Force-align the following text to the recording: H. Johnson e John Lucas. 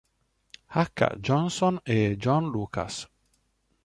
H. 0.75 0.89
Johnson 1.21 1.79
e 1.85 2.17
John 2.17 2.45
Lucas. 2.51 3.07